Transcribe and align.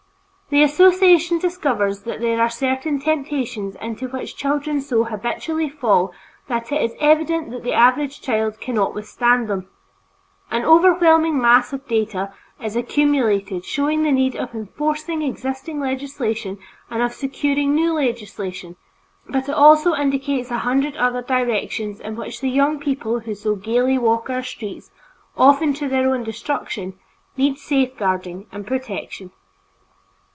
The 0.51 0.63
association 0.63 1.39
discovers 1.39 2.01
that 2.03 2.19
there 2.19 2.41
are 2.41 2.49
certain 2.49 2.99
temptations 2.99 3.77
into 3.81 4.09
which 4.09 4.35
children 4.35 4.81
so 4.81 5.05
habitually 5.05 5.69
fall 5.69 6.11
that 6.49 6.73
it 6.73 6.81
is 6.81 6.93
evident 6.99 7.51
that 7.51 7.63
the 7.63 7.71
average 7.71 8.19
child 8.21 8.59
cannot 8.59 8.93
withstand 8.93 9.47
them. 9.47 9.69
An 10.51 10.65
overwhelming 10.65 11.39
mass 11.41 11.71
of 11.71 11.87
data 11.87 12.33
is 12.61 12.75
accumulated 12.75 13.63
showing 13.63 14.03
the 14.03 14.11
need 14.11 14.35
of 14.35 14.53
enforcing 14.53 15.21
existing 15.21 15.79
legislation 15.79 16.59
and 16.89 17.01
of 17.01 17.13
securing 17.13 17.73
new 17.73 17.93
legislation, 17.93 18.75
but 19.29 19.47
it 19.47 19.55
also 19.55 19.95
indicates 19.95 20.51
a 20.51 20.57
hundred 20.67 20.97
other 20.97 21.21
directions 21.21 22.01
in 22.01 22.17
which 22.17 22.41
the 22.41 22.49
young 22.49 22.77
people 22.77 23.21
who 23.21 23.35
so 23.35 23.55
gaily 23.55 23.97
walk 23.97 24.29
our 24.29 24.43
streets, 24.43 24.91
often 25.37 25.73
to 25.75 25.87
their 25.87 26.09
own 26.13 26.25
destruction, 26.25 26.99
need 27.37 27.57
safeguarding 27.57 28.47
and 28.51 28.67
protection. 28.67 29.31